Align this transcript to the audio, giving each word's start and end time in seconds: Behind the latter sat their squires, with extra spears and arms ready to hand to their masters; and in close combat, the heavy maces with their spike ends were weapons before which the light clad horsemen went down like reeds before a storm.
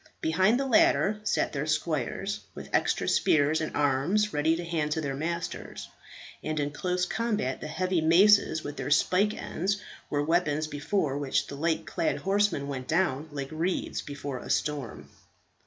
Behind 0.19 0.59
the 0.59 0.65
latter 0.65 1.19
sat 1.23 1.53
their 1.53 1.67
squires, 1.67 2.39
with 2.55 2.71
extra 2.73 3.07
spears 3.07 3.61
and 3.61 3.75
arms 3.75 4.33
ready 4.33 4.55
to 4.55 4.65
hand 4.65 4.91
to 4.93 5.01
their 5.01 5.13
masters; 5.13 5.89
and 6.43 6.59
in 6.59 6.71
close 6.71 7.05
combat, 7.05 7.61
the 7.61 7.67
heavy 7.67 8.01
maces 8.01 8.63
with 8.63 8.77
their 8.77 8.89
spike 8.89 9.35
ends 9.39 9.79
were 10.09 10.23
weapons 10.23 10.65
before 10.65 11.19
which 11.19 11.45
the 11.45 11.55
light 11.55 11.85
clad 11.85 12.17
horsemen 12.17 12.67
went 12.67 12.87
down 12.87 13.29
like 13.31 13.49
reeds 13.51 14.01
before 14.01 14.39
a 14.39 14.49
storm. 14.49 15.07